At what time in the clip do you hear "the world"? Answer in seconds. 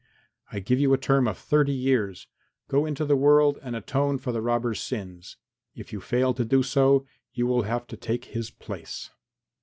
3.05-3.59